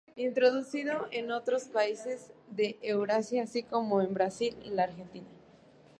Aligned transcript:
Introducido 0.15 1.07
en 1.11 1.31
otros 1.31 1.65
países 1.65 2.31
de 2.49 2.75
Eurasia 2.81 3.43
así 3.43 3.61
como 3.61 4.01
en 4.01 4.15
Brasil 4.15 4.57
y 4.63 4.71
la 4.71 4.85
Argentina. 4.85 5.27